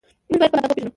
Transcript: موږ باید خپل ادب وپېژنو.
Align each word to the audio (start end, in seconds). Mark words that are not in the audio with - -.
موږ 0.29 0.37
باید 0.39 0.51
خپل 0.51 0.57
ادب 0.59 0.69
وپېژنو. 0.71 0.89